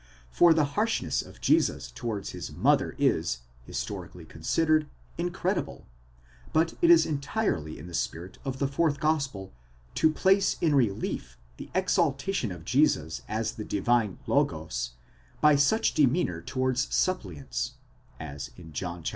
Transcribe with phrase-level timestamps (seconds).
[0.31, 4.89] For the harshness of Jesus towards his mother is, historically considered,
[5.19, 5.85] incredible;
[6.53, 9.53] but it is entirely in the spirit of the fourth gospel,
[9.93, 14.93] to place in relief the exaltation of Jesus as the divine Logos
[15.39, 17.73] by such demeanour towards suppliants
[18.19, 19.05] (as in John iv.